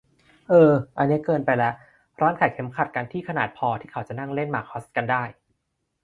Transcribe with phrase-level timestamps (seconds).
[0.49, 1.71] เอ่อ อันนี้เกินไปละ
[2.21, 5.23] ร้านขายเข็มขัดกันที่ขนาดพอที่เขาจะนั่งเล่นหมากฮอสกันได้